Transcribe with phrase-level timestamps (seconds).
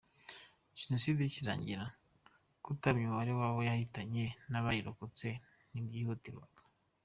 [0.79, 1.83] Jenoside ikirangira,
[2.63, 5.27] kutamenya umubare w’abo yahitanye n’abayirokotse
[5.71, 6.59] ntibyihutirwaga.